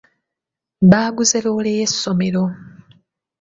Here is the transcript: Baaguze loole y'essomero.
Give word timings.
Baaguze 0.91 1.37
loole 1.45 1.71
y'essomero. 1.77 2.43